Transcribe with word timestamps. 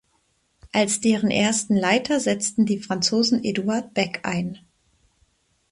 Als 0.73 0.99
deren 0.99 1.29
ersten 1.29 1.75
Leiter 1.75 2.19
setzten 2.19 2.65
die 2.65 2.79
Franzosen 2.79 3.43
Eduard 3.43 3.93
Beck 3.93 4.21
ein. 4.23 4.57